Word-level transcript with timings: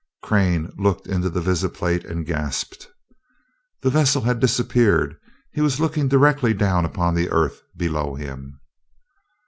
Crane 0.23 0.71
looked 0.79 1.05
into 1.05 1.29
the 1.29 1.41
visiplate 1.41 2.05
and 2.05 2.25
gasped. 2.25 2.87
The 3.83 3.91
vessel 3.91 4.23
had 4.23 4.39
disappeared 4.39 5.15
he 5.53 5.61
was 5.61 5.79
looking 5.79 6.07
directly 6.07 6.55
down 6.55 6.85
upon 6.85 7.13
the 7.13 7.29
Earth 7.29 7.61
below 7.77 8.15
him! 8.15 8.59